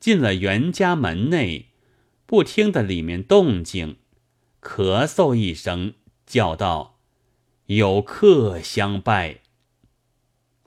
[0.00, 1.70] 进了袁家门内，
[2.26, 3.96] 不听得里面动静，
[4.60, 5.94] 咳嗽一声，
[6.26, 7.00] 叫道
[7.66, 9.40] ：“有客相拜。”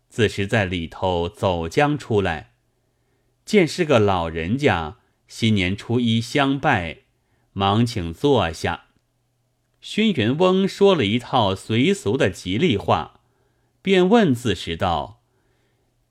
[0.09, 2.55] 自时在里头走将出来，
[3.45, 7.03] 见是个老人家，新年初一相拜，
[7.53, 8.87] 忙请坐下。
[9.79, 13.21] 轩辕翁说了一套随俗的吉利话，
[13.81, 15.23] 便问自时道：“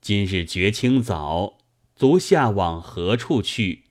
[0.01, 1.59] 今日绝清早，
[2.01, 3.83] 足下往何处去？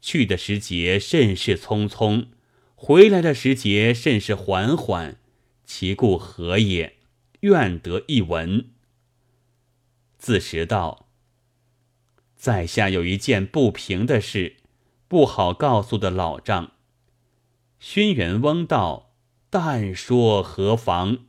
[0.00, 2.28] 去的时节甚是匆匆，
[2.74, 5.18] 回来的时节甚是缓缓，
[5.66, 6.96] 其故何也？
[7.40, 8.70] 愿得一闻。”
[10.16, 11.10] 自时道
[12.34, 14.56] ：“在下有一件不平的事，
[15.06, 16.72] 不好告诉的老丈。”
[17.78, 19.12] 轩辕翁道
[19.50, 21.26] ：“但说何妨？”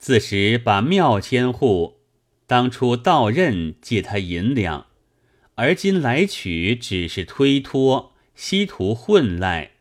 [0.00, 1.98] 自时把庙千户
[2.46, 4.86] 当初到任借他银两，
[5.56, 9.72] 而今来取只是推脱，稀图混赖，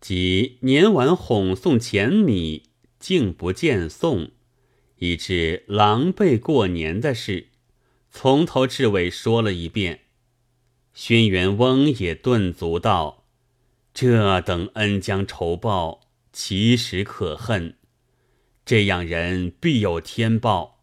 [0.00, 2.64] 即年晚哄送钱米，
[2.98, 4.32] 竟不见送。
[4.98, 7.48] 以致狼狈过年的事，
[8.10, 10.00] 从头至尾说了一遍。
[10.92, 13.24] 轩辕翁也顿足道
[13.94, 16.00] ：“这等恩将仇报，
[16.32, 17.76] 其实可恨。
[18.66, 20.82] 这样人必有天报。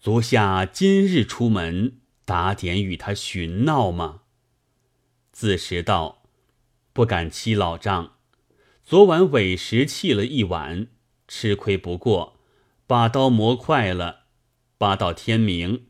[0.00, 4.20] 足下今日出门，打点与他寻闹吗？”
[5.32, 6.24] 自时道
[6.92, 8.16] ：“不敢欺老丈。
[8.84, 10.88] 昨晚委实气了一晚，
[11.26, 12.34] 吃亏不过。”
[12.88, 14.26] 把刀磨快了，
[14.78, 15.86] 扒到天明，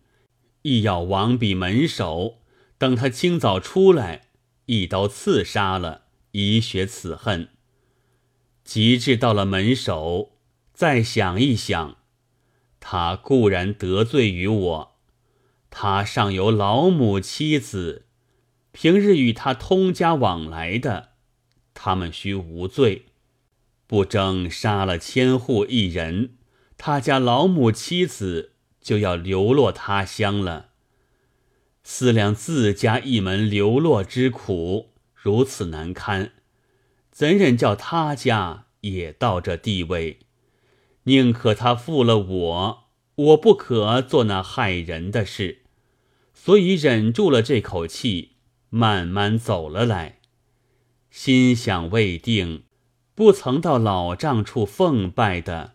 [0.63, 2.39] 亦要王比门首，
[2.79, 4.29] 等他清早出来，
[4.65, 7.51] 一刀刺杀了，以雪此恨。
[8.65, 10.39] 及至到了门首，
[10.73, 11.99] 再想一想，
[12.81, 14.96] 他固然得罪于我，
[15.79, 18.07] 他尚有老母妻子，
[18.73, 21.11] 平日与他通家往来的，
[21.75, 23.09] 他们须无罪，
[23.87, 26.39] 不争杀了千户一人。
[26.79, 30.71] 他家老母妻子就要流落他乡了。
[31.83, 36.33] 思量自家一门流落之苦，如此难堪，
[37.11, 40.21] 怎忍叫他家也到这地位？
[41.03, 42.85] 宁可他负了我，
[43.17, 45.65] 我不可做那害人的事，
[46.47, 48.37] 所以忍住了这口气，
[48.71, 50.21] 慢慢走了来。
[51.11, 52.63] 心想未定，
[53.17, 55.75] 不曾到老丈处奉拜的。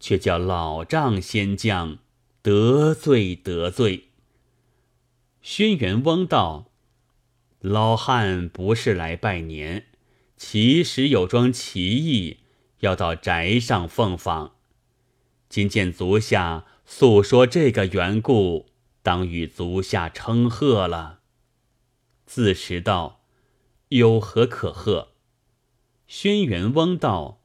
[0.00, 1.98] 却叫老丈先将
[2.42, 4.08] 得罪得罪。
[5.42, 6.72] 轩辕翁道
[7.60, 9.86] ：“老汉不是来拜年，
[10.36, 12.38] 其实有桩奇异，
[12.80, 14.56] 要到宅上奉访。
[15.48, 18.69] 今见足下诉说这个缘故，
[19.02, 21.20] 当与足下称贺了。”
[22.26, 23.24] 自时道
[23.88, 25.14] ：“有何可贺？”
[26.06, 27.38] 轩辕翁道。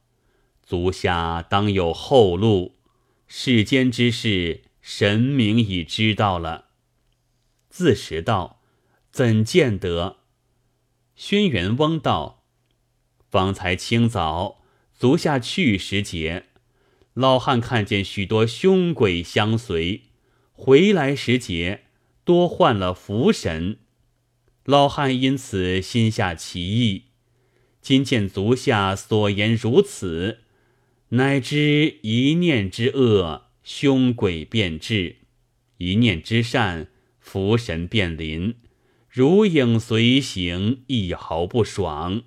[0.63, 2.77] 足下当有后路，
[3.27, 6.69] 世间之事，神明已知道了。
[7.69, 8.61] 自时道
[9.11, 10.17] ：“怎见得？”
[11.15, 12.43] 轩辕翁道
[13.29, 16.47] ：“方才清早，足下去时节，
[17.13, 20.05] 老汉看见许多凶鬼相随，
[20.57, 21.81] 回来时节，
[22.23, 23.77] 多换了福神。
[24.63, 27.03] 老汉因此心下奇异。
[27.81, 30.39] 今见足下所言如此。”
[31.09, 35.17] 乃知一念之恶，凶鬼便至；
[35.77, 36.87] 一念之善，
[37.19, 38.55] 福神便临。
[39.07, 42.23] 如影随形，一毫不爽。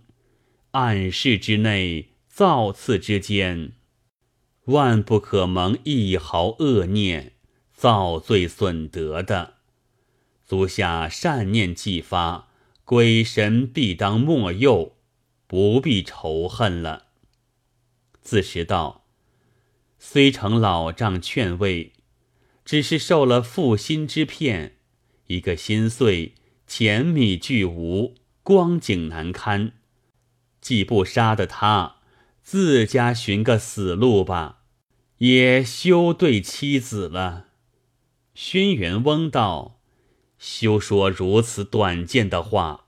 [0.70, 3.72] 暗室之内，造次之间，
[4.66, 7.32] 万不可蒙一毫恶念，
[7.78, 9.54] 造罪损德的。
[10.44, 12.48] 足下善念既发，
[12.84, 14.96] 鬼神必当莫佑，
[15.46, 17.06] 不必仇恨了。
[18.20, 19.04] 自时道
[20.00, 21.92] ：“虽承老丈劝慰，
[22.64, 24.78] 只是受了负心之骗。
[25.28, 26.34] 一个心碎，
[26.66, 29.74] 钱米俱无，光景难堪。
[30.60, 31.98] 既不杀的他，
[32.42, 34.62] 自家寻个死路吧，
[35.18, 37.44] 也休对妻子了。”
[38.40, 39.80] 轩辕翁道
[40.38, 42.86] ：“休说如此短见的话。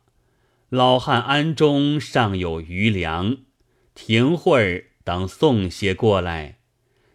[0.68, 3.38] 老汉庵中尚有余粮，
[3.92, 6.60] 停会儿。”当送些过来，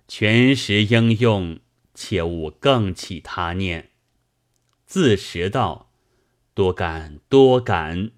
[0.09, 1.59] 全时应用，
[1.93, 3.91] 切勿更起他念。
[4.85, 5.93] 自时道
[6.53, 8.11] ：“多感多感。”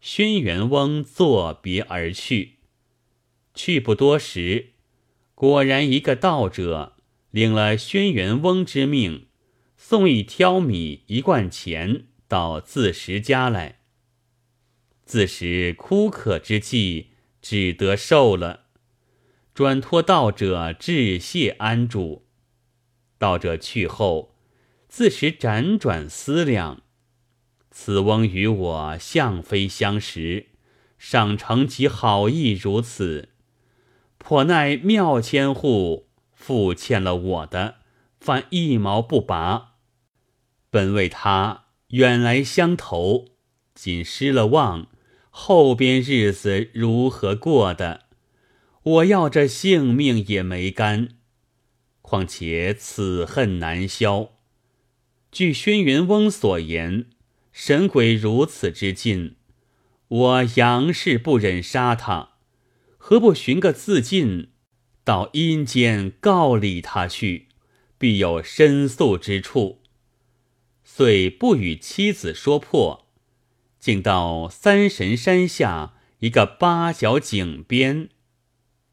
[0.00, 2.58] 轩辕翁作别而去。
[3.52, 4.74] 去不多时，
[5.34, 6.93] 果然一个道者
[7.34, 9.26] 领了轩辕翁之命，
[9.76, 13.80] 送一挑米一罐钱到自食家来。
[15.04, 17.08] 自食枯渴之际，
[17.42, 18.66] 只得受了，
[19.52, 22.24] 转托道者致谢安住。
[23.18, 24.36] 道者去后，
[24.86, 26.82] 自食辗转思量，
[27.72, 30.50] 此翁与我相非相识，
[30.98, 33.30] 尚承其好意如此，
[34.18, 36.03] 颇奈妙千户
[36.46, 37.76] 父欠了我的，
[38.20, 39.76] 反一毛不拔。
[40.68, 43.28] 本为他远来相投，
[43.74, 44.88] 今失了望，
[45.30, 48.02] 后边日子如何过的？
[48.82, 51.16] 我要这性命也没干。
[52.02, 54.32] 况且此恨难消。
[55.32, 57.06] 据轩辕翁所言，
[57.52, 59.36] 神鬼如此之近，
[60.08, 62.34] 我杨氏不忍杀他，
[62.98, 64.50] 何不寻个自尽，
[65.04, 67.48] 到阴间告理他去，
[67.98, 69.82] 必有申诉之处。
[70.82, 73.06] 遂不与妻子说破，
[73.78, 78.08] 竟到三神山下一个八角井边，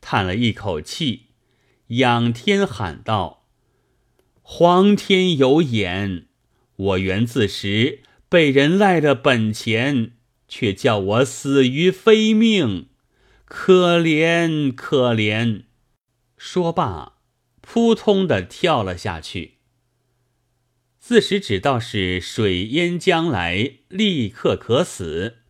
[0.01, 1.27] 叹了一口气。
[1.87, 3.45] 仰天喊道
[4.41, 6.27] ：“皇天有眼，
[6.75, 10.13] 我原自时被人赖了本钱，
[10.47, 12.87] 却叫我死于非命，
[13.45, 15.63] 可怜可怜！”
[16.43, 17.19] 说罢，
[17.61, 19.59] 扑通的跳了下去。
[20.99, 25.43] 自始只道是水淹将来，立刻可死。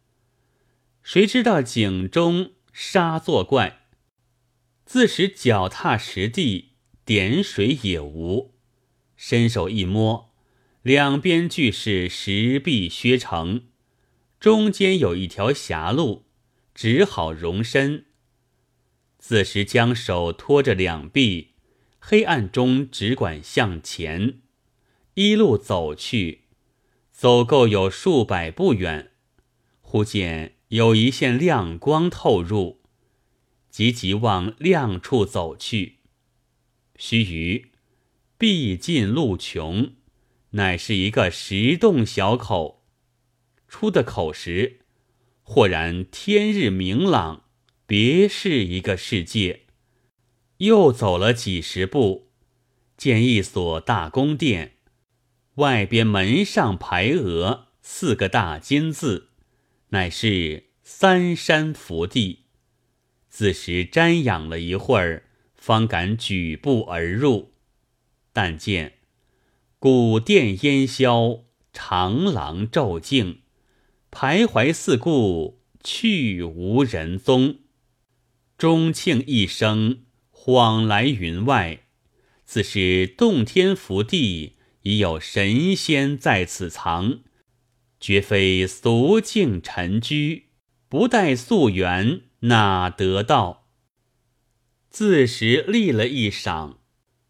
[1.01, 3.88] 谁知道井中沙作怪。
[4.83, 6.73] 自时脚踏实地，
[7.05, 8.53] 点水也无。
[9.15, 10.33] 伸手一摸，
[10.81, 13.63] 两边俱是石壁削成，
[14.41, 16.25] 中间有一条狭路，
[16.75, 18.07] 只好容身。
[19.21, 21.51] 自时将手托着两臂，
[22.00, 24.39] 黑暗中只管向前，
[25.13, 26.45] 一路走去，
[27.12, 29.12] 走够有数百步远，
[29.79, 32.81] 忽见有一线亮光透入。
[33.69, 36.00] 急急往亮处走去，
[36.97, 37.67] 须臾，
[38.39, 39.94] 毕尽路穷，
[40.50, 42.83] 乃是一个石洞小口。
[43.67, 44.79] 出的口时，
[45.44, 47.45] 豁然天日明朗，
[47.91, 49.63] 别是一个世界。
[50.59, 52.29] 又走了几十步，
[52.95, 54.75] 见一所大宫殿，
[55.55, 59.31] 外边门上排额四个大金字，
[59.89, 62.45] 乃是三山福地。
[63.27, 65.25] 自时瞻仰了一会儿，
[65.57, 67.51] 方敢举步而入。
[68.31, 68.99] 但见
[69.79, 71.41] 古殿烟消，
[71.73, 73.41] 长廊骤静，
[74.09, 77.57] 徘徊四顾，去无人踪。
[78.61, 81.85] 钟磬一声，晃来云外，
[82.45, 87.21] 自是洞天福地，已有神仙在此藏，
[87.99, 90.49] 绝非俗境尘居，
[90.87, 92.21] 不待溯源。
[92.41, 93.65] 哪得到？
[94.91, 96.75] 自时立了一晌，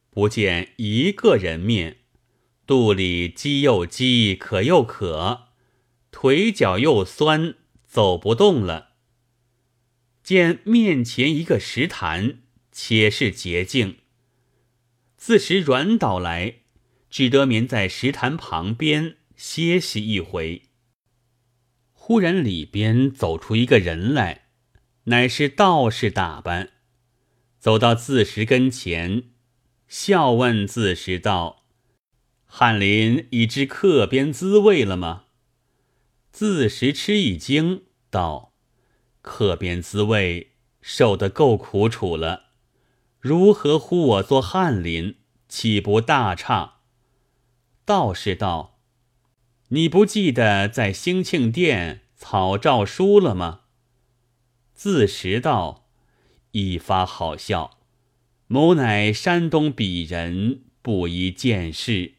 [0.09, 1.99] 不见一个人面，
[2.67, 5.43] 肚里饥又饥，渴又渴，
[6.11, 7.55] 腿脚又酸，
[7.87, 8.90] 走不动了。
[10.23, 12.39] 见面前一个石潭，
[12.71, 13.97] 且是洁净，
[15.17, 16.61] 自时软倒来，
[17.09, 20.63] 只得眠在石潭旁边歇息一回。
[21.91, 24.39] 忽然里边走出一个人来。
[25.05, 26.73] 乃是道士打扮，
[27.57, 29.31] 走到自石跟前，
[29.87, 31.65] 笑问自石道
[32.45, 35.25] ：“翰林已知客边滋味了吗？”
[36.31, 38.50] 自石吃一惊，道
[39.21, 40.51] ：“客边滋味
[40.81, 42.47] 受得够苦楚了，
[43.19, 46.79] 如何呼我做翰林，岂不大差？”
[47.85, 48.79] 道士道
[49.69, 53.61] ：“你不记得在兴庆殿草诏书了吗？”
[54.73, 55.87] 自识道，
[56.51, 57.79] 一发好笑。
[58.47, 62.15] 某乃山东鄙人，不宜见世，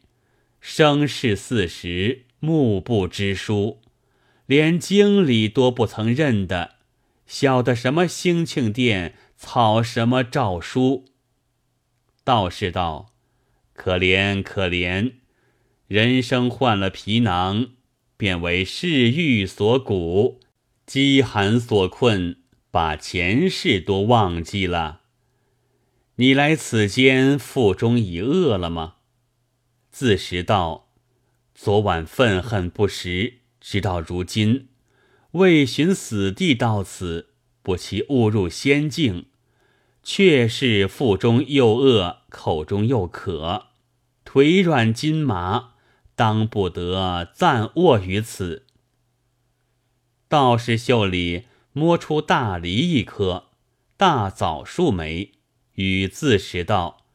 [0.59, 3.81] 生事四十，目不知书，
[4.45, 6.77] 连经理多不曾认得，
[7.33, 11.05] 晓得什么兴庆殿草什么诏书？
[12.23, 13.11] 道士道：
[13.73, 15.13] 可怜可怜，
[15.87, 17.69] 人生换了皮囊，
[18.17, 20.37] 便为世欲所蛊，
[20.85, 22.37] 饥寒所困。
[22.69, 25.01] 把前世都忘记了。
[26.17, 28.97] 你来此间腹中已饿了吗？
[29.89, 30.91] 自食道：
[31.55, 34.69] 昨晚愤恨不食，直到如今，
[35.33, 37.29] 为寻死地到此，
[37.61, 39.25] 不期误入仙境，
[40.01, 43.67] 却是腹中又饿，口中又渴，
[44.23, 45.73] 腿软筋麻，
[46.15, 48.65] 当不得暂卧于此。”
[50.29, 53.49] 道士袖里摸出大梨一颗，
[53.97, 55.31] 大枣数枚，
[55.73, 57.05] 与自食道：“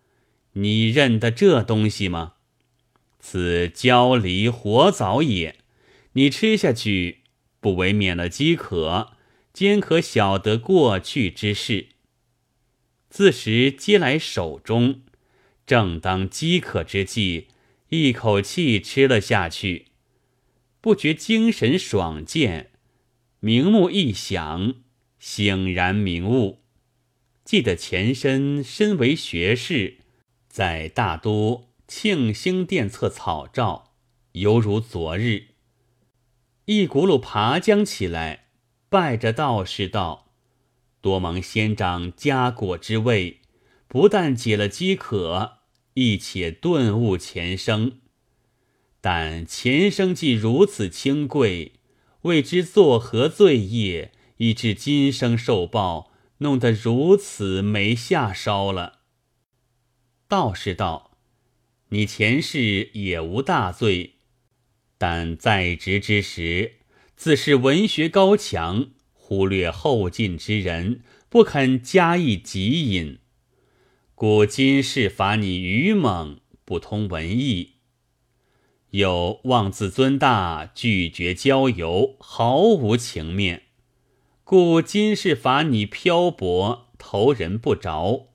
[0.55, 2.35] 你认得这东西吗？
[3.21, 5.57] 此焦梨活枣也。
[6.15, 7.23] 你吃下去，
[7.69, 9.13] 不为免了饥渴，
[9.53, 11.89] 兼可晓得过去之事。”
[13.11, 15.03] 自食接来手中，
[15.67, 17.49] 正当饥渴之际，
[17.91, 19.89] 一口气吃了下去，
[20.81, 22.71] 不觉精神爽健。
[23.41, 24.77] 明目一想，
[25.19, 26.61] 醒然明悟，
[27.45, 29.99] 记得前身身为学士，
[30.49, 33.93] 在大都庆兴殿侧草诏，
[34.33, 35.49] 犹如昨日。
[36.71, 38.49] 一骨碌爬将起来，
[38.91, 40.33] 拜着道士道
[41.01, 43.41] ：“多蒙仙长加果之位，
[43.87, 45.61] 不但解了饥渴，
[45.95, 48.01] 亦且顿悟前生。
[49.01, 51.73] 但前生既如此清贵。”
[52.23, 58.99] 未知作何罪业，以致今生受报，弄得如此没下梢了。
[60.27, 61.13] 道士道
[61.89, 64.18] ：“你前世也无大罪，
[64.99, 66.73] 但在职之时，
[67.17, 73.19] 自是文学高强，忽略后进之人，不肯加以极引，
[74.15, 77.75] 故今世罚你愚猛，不通文艺。”
[78.91, 83.65] 又妄自尊大，拒绝交游，毫无情面，
[84.43, 88.29] 故今世罚你漂泊，投人不着，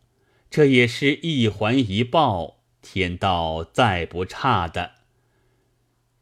[0.52, 5.03] 这也是一环一报，天道再不差的。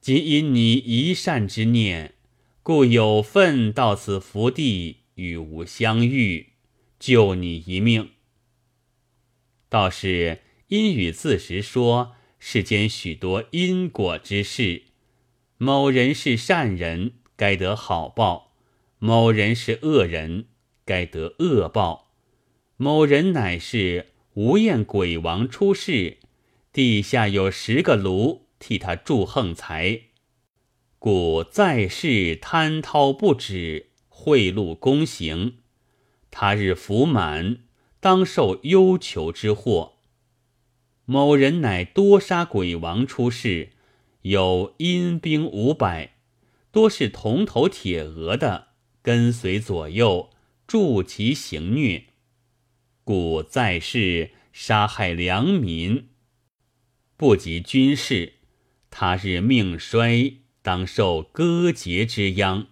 [0.02, 2.16] 即因你一善之念，
[2.64, 6.54] 故有份到此福地与吾相遇，
[7.00, 8.10] 救你一命。
[9.70, 12.16] 倒是因与自实说。
[12.44, 14.82] 世间许多因果之事，
[15.60, 18.54] 某人是善人，该得好报；
[18.98, 20.48] 某人是恶人，
[20.84, 22.16] 该得恶报。
[22.78, 26.18] 某人乃是无厌鬼王出世，
[26.74, 30.02] 地下有十个炉替他助横财，
[31.00, 35.58] 故在世贪滔不止，贿赂公行。
[36.30, 37.64] 他日福满，
[38.00, 39.94] 当受忧求之祸。
[41.06, 43.72] 某人乃多杀鬼王出世，
[44.22, 46.18] 有阴兵五百，
[46.72, 48.68] 多是铜头铁额的，
[49.02, 50.30] 跟随左右
[50.68, 52.04] 助其行虐，
[53.04, 56.10] 故在世杀害良民，
[57.18, 58.34] 不及军事。
[58.92, 62.68] 他日命衰，当受割节之殃。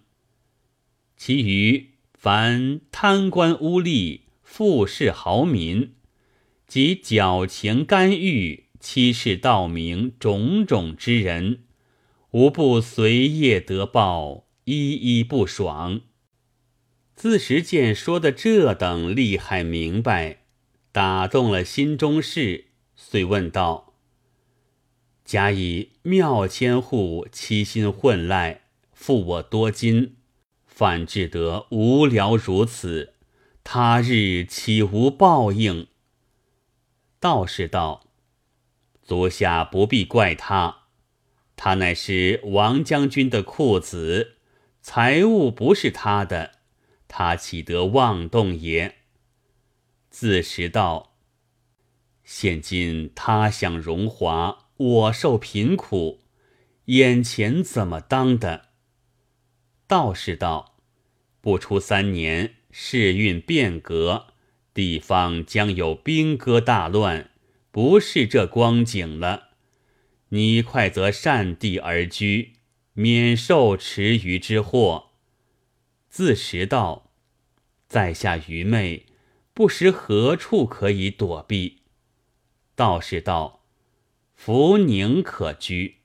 [1.16, 5.94] 其余凡贪官污吏、富士豪民。
[6.66, 11.64] 及矫情干预、欺世盗名种种之人，
[12.30, 16.02] 无不随业得报，一一不爽。
[17.16, 20.44] 自实见说的这等厉害明白，
[20.92, 23.89] 打动了心中事，遂问道
[25.30, 30.16] ：“假以妙千户欺心混赖，负我多金，
[30.66, 33.14] 反至得无聊如此，
[33.62, 35.86] 他日岂无报应？”
[37.20, 38.08] 道士道
[39.04, 40.86] ：“足下不必怪他，
[41.54, 44.38] 他乃是王将军的库子，
[44.82, 46.54] 财物不是他的，
[47.06, 48.96] 他岂得妄动也？”
[50.10, 51.12] 自实道
[52.24, 56.22] ：“现今他享荣华，我受贫苦，
[56.86, 58.70] 眼前怎么当的？”
[59.86, 60.78] 道士道
[61.42, 64.28] ：“不出三年，世运变革。”
[64.72, 67.30] 地方将有兵戈大乱，
[67.70, 69.48] 不是这光景了。
[70.30, 72.54] 你快则善地而居，
[72.94, 75.10] 免受池鱼之祸。
[76.08, 77.10] 自食道，
[77.88, 79.06] 在下愚昧，
[79.52, 81.82] 不识何处可以躲避。
[82.76, 83.59] 道士道：
[84.42, 85.96] 福宁可居，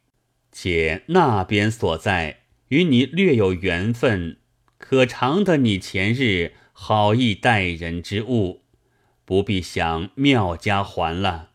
[0.51, 4.41] 且那边所在与你略有缘分，
[4.77, 6.55] 可尝得你前日。
[6.73, 8.65] 好意待人之物，
[9.23, 11.51] 不必想妙家还了。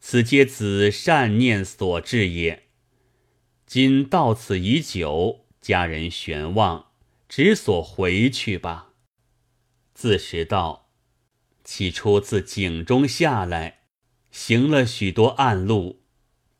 [0.00, 2.64] 此皆子善念所致也。
[3.64, 6.88] 今到此已久，家人悬望，
[7.26, 8.90] 只所回去吧。
[9.94, 10.90] 自识道，
[11.64, 13.78] 起初自井中下来，
[14.30, 16.01] 行了许多暗路，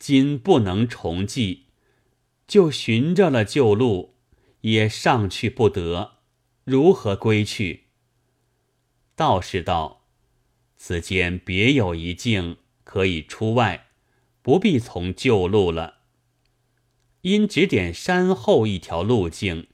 [0.04, 1.66] 今不能重记，
[2.48, 4.16] 就寻着了旧路，
[4.62, 6.14] 也上去不得，
[6.64, 7.84] 如何归去？
[9.14, 10.08] 道士道
[10.74, 13.90] ：“此间别有一境，可以出外，
[14.42, 15.98] 不必从旧路了。”
[17.22, 19.68] 因指点山后一条路径，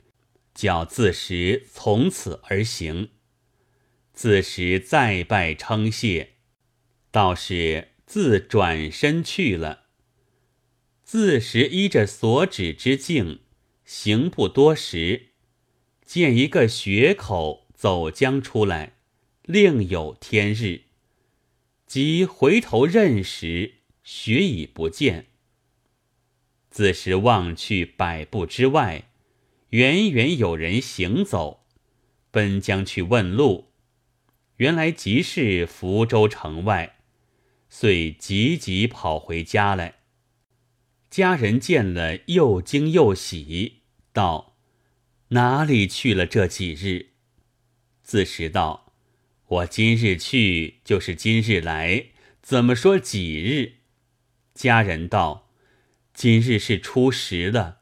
[0.54, 3.12] 叫自时从此而行。
[4.12, 6.35] 自时再拜称谢，
[7.11, 9.88] 道士自转身去了。
[11.09, 13.41] 自时依着所指之径，
[13.87, 15.29] 行不多时，
[16.05, 18.93] 见一个穴口走将出来，
[19.45, 20.83] 另有天日。
[21.87, 25.29] 即回头认时，雪已不见。
[26.69, 29.09] 自时望去百步之外，
[29.71, 31.65] 远远有人行走，
[32.31, 33.71] 奔将去问路。
[34.57, 36.99] 原来即是福州城外，
[37.71, 39.98] 遂急急跑回家来。
[41.11, 43.81] 家人见了，又惊又喜，
[44.12, 44.59] 道
[45.29, 47.12] ：“哪里去了这几日？”
[48.05, 48.93] 自时道
[49.49, 52.09] ：“我今日去，就是今日来，
[52.43, 53.77] 怎么说几日？”
[54.55, 55.50] 家人道
[56.12, 57.79] ：“今日是初十了，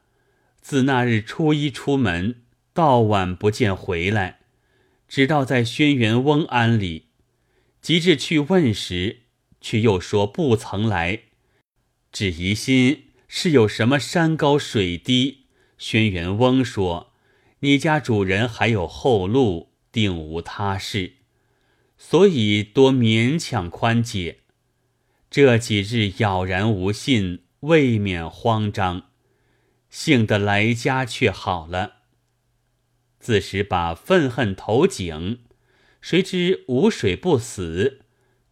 [0.60, 2.42] 自那日初一出门，
[2.72, 4.38] 到晚不见回来，
[5.08, 7.08] 直到在轩辕翁庵里，
[7.80, 9.22] 及至去问时，
[9.60, 11.22] 却又说不曾来，
[12.12, 15.46] 只疑心。”是有什么山高水低？
[15.78, 17.12] 轩辕翁说
[17.60, 21.14] ：“你家主人还有后路，定无他事，
[21.98, 24.40] 所以多勉强宽解。
[25.28, 29.10] 这几日杳然无信，未免慌张。
[29.90, 31.94] 幸得来家却好了。
[33.18, 35.40] 自时把愤恨投井，
[36.00, 38.02] 谁知无水不死，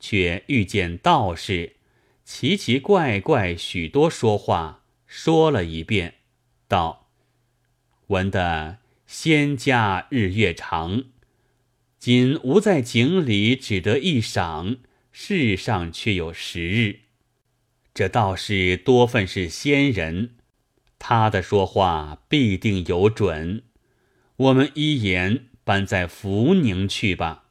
[0.01, 1.77] 却遇见道士。”
[2.25, 6.15] 奇奇怪怪许多说话，说了一遍，
[6.67, 7.11] 道
[8.09, 11.05] ：“闻得仙家日月长，
[11.99, 14.79] 今吾在井里只得一晌，
[15.13, 17.01] 世上却有十日。
[17.93, 20.37] 这道士多分是仙人，
[20.99, 23.65] 他的说话必定有准。
[24.37, 27.45] 我们一言搬在福宁去吧，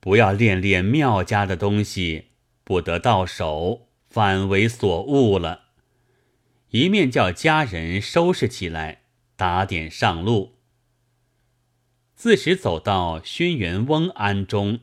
[0.00, 2.24] 不要恋恋庙家的东西。”
[2.68, 5.68] 不得到手，反为所误了。
[6.68, 9.04] 一面叫家人收拾起来，
[9.36, 10.58] 打点上路。
[12.14, 14.80] 自时走到轩辕翁庵中，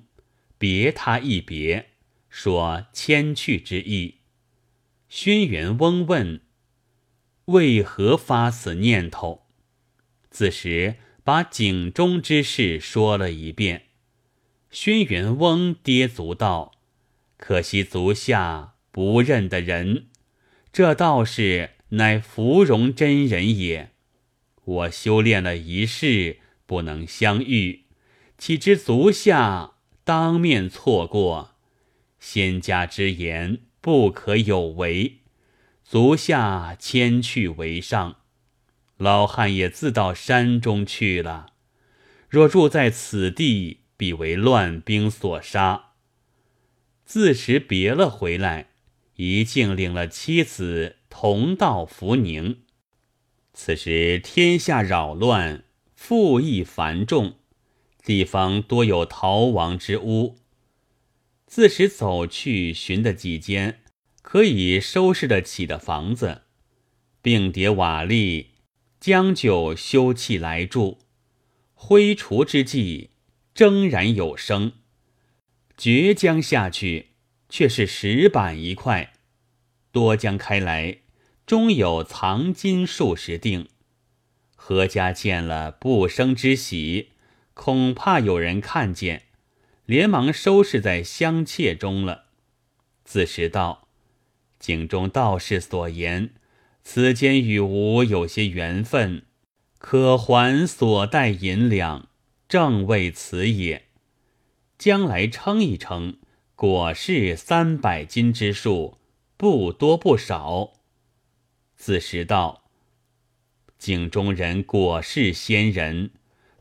[0.57, 1.91] 别他一别，
[2.27, 4.21] 说迁去之意。
[5.07, 6.41] 轩辕翁问
[7.53, 9.45] ：“为何发此念头？”
[10.31, 13.89] 自时把井中之事说了一遍。
[14.71, 16.74] 轩辕翁跌足道。
[17.47, 20.07] 可惜足下不认得人，
[20.73, 23.91] 这道士乃芙蓉真人也。
[24.63, 27.83] 我修炼了一世，不能相遇，
[28.39, 31.51] 岂知足下当面错过？
[32.19, 35.17] 仙家之言不可有违，
[35.83, 38.15] 足下迁去为上。
[38.97, 41.53] 老汉也自到山中去了。
[42.27, 45.84] 若住在此地，必为乱兵所杀。
[47.05, 48.69] 自时别了回来，
[49.15, 52.63] 一径领了妻子同到福宁。
[53.53, 55.63] 此时天下扰乱，
[55.95, 57.35] 富役繁重，
[58.03, 60.37] 地方多有逃亡之屋。
[61.45, 63.81] 自时走去寻得几间
[64.21, 66.41] 可以收拾得起的房子，
[67.21, 68.47] 并叠瓦砾，
[68.99, 70.97] 将就修葺来住。
[71.73, 73.11] 挥除之际，
[73.53, 74.73] 铮然有声。
[75.77, 77.07] 绝将下去，
[77.49, 79.11] 却是石板一块；
[79.91, 80.99] 多将开来，
[81.45, 83.67] 中有藏金数十锭。
[84.55, 87.09] 何家见了，不生之喜，
[87.53, 89.23] 恐怕有人看见，
[89.85, 92.25] 连忙收拾在香切中了。
[93.03, 93.87] 自时道
[94.57, 96.31] ：“井中道士所言，
[96.83, 99.23] 此间与吾有些缘分，
[99.77, 102.07] 可还所带银两，
[102.47, 103.83] 正为此也。”
[104.77, 106.17] 将来称一称，
[106.55, 108.97] 果是三百斤之数，
[109.37, 110.73] 不多不少。
[111.75, 112.63] 子时道：
[113.77, 116.11] 井中人果是仙人，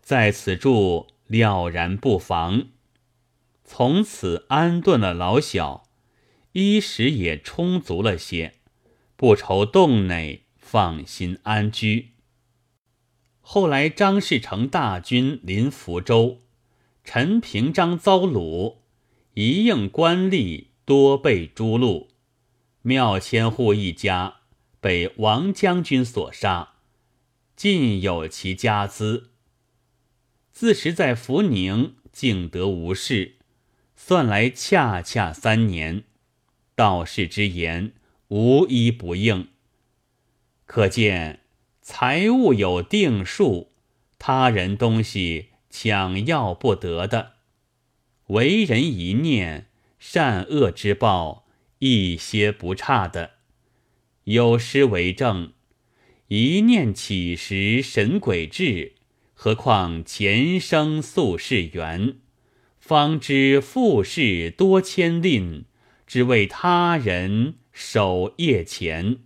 [0.00, 2.68] 在此住了然不妨。
[3.64, 5.88] 从此安顿了老小，
[6.52, 8.54] 衣食也充足了些，
[9.16, 12.10] 不愁洞内，放心安居。
[13.40, 16.43] 后来张士诚大军临福州。
[17.04, 18.78] 陈平章遭虏，
[19.34, 22.08] 一应官吏多被诛戮。
[22.80, 24.36] 庙千户一家
[24.80, 26.76] 被王将军所杀，
[27.54, 29.30] 尽有其家资。
[30.50, 33.36] 自时在福宁竟得无事，
[33.94, 36.04] 算来恰恰三年。
[36.74, 37.92] 道士之言
[38.28, 39.48] 无一不应。
[40.64, 41.40] 可见
[41.82, 43.70] 财物有定数，
[44.18, 47.32] 他人东西抢要不得的。
[48.28, 49.66] 为人一念，
[49.98, 51.48] 善恶之报
[51.80, 53.32] 一些不差的。
[54.22, 55.52] 有诗为证
[56.28, 58.92] ：“一念起时神鬼至，
[59.34, 62.18] 何况前生宿世缘。
[62.78, 65.64] 方知富士多千吝，
[66.06, 69.18] 只为他人守夜钱。”